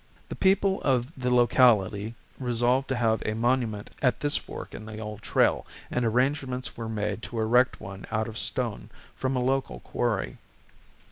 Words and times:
]The 0.29 0.35
people 0.35 0.81
of 0.81 1.13
the 1.15 1.31
locality 1.31 2.15
resolved 2.39 2.87
to 2.87 2.95
have 2.95 3.21
a 3.23 3.35
monument 3.35 3.91
at 4.01 4.21
this 4.21 4.35
fork 4.35 4.73
in 4.73 4.87
the 4.87 4.97
old 4.97 5.21
trail, 5.21 5.63
and 5.91 6.03
arrangements 6.03 6.75
were 6.75 6.89
made 6.89 7.21
to 7.21 7.39
erect 7.39 7.79
one 7.79 8.07
out 8.09 8.27
of 8.27 8.39
stone 8.39 8.89
from 9.15 9.35
a 9.35 9.43
local 9.43 9.79
quarry. 9.81 10.39